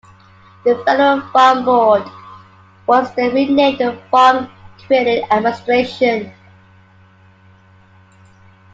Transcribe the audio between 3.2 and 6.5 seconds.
renamed the Farm Credit Administration.